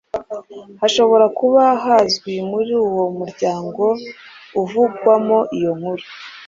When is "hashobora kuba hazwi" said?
0.81-2.33